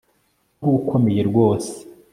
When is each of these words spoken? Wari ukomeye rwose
Wari 0.61 0.73
ukomeye 0.79 1.21
rwose 1.29 1.73